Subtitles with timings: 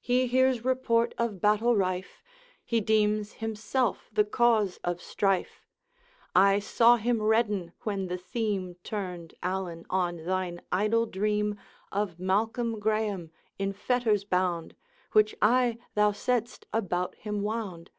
[0.00, 2.22] He hears report of battle rife,
[2.64, 5.66] He deems himself the cause of strife.
[6.32, 11.58] I saw him redden when the theme Turned, Allan, on thine idle dream
[11.90, 14.76] Of Malcolm Graeme in fetters bound,
[15.10, 17.90] Which I, thou saidst, about him wound.